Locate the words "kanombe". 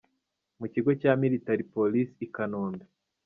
2.35-2.85